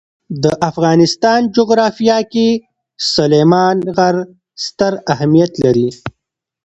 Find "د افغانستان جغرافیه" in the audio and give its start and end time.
0.43-2.19